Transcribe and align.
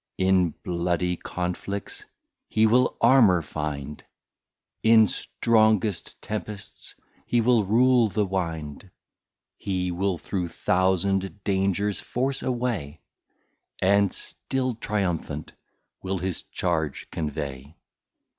In 0.17 0.55
bloody 0.63 1.15
Conflicts 1.15 2.07
he 2.49 2.65
will 2.65 2.97
Armour 3.01 3.43
find, 3.43 4.03
In 4.81 5.07
strongest 5.07 6.19
Tempests 6.23 6.95
he 7.27 7.39
will 7.39 7.63
rule 7.65 8.09
the 8.09 8.25
Wind, 8.25 8.89
He 9.57 9.91
will 9.91 10.17
through 10.17 10.47
Thousand 10.47 11.43
Dangers 11.43 11.99
force 11.99 12.41
a 12.41 12.51
way, 12.51 12.99
And 13.77 14.11
still 14.11 14.73
Triumphant 14.73 15.53
will 16.01 16.17
his 16.17 16.41
Charge 16.41 17.07
convey. 17.11 17.75